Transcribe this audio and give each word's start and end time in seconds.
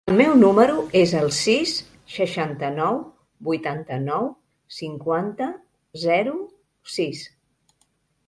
El 0.09 0.15
meu 0.19 0.31
número 0.43 0.75
es 0.99 1.11
el 1.17 1.27
sis, 1.39 1.73
seixanta-nou, 2.13 2.97
vuitanta-nou, 3.49 4.25
cinquanta, 4.79 5.49
zero, 6.07 6.33
sis. 6.95 7.21